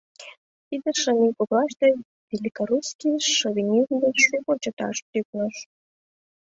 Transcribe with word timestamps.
Тиде 0.67 0.89
шым 1.01 1.17
ий 1.27 1.33
коклаште 1.37 1.87
великорусский 2.29 3.17
шовинизм 3.37 3.93
деч 4.03 4.17
шуко 4.27 4.53
чыташ 4.63 4.97
тӱкныш. 5.11 5.55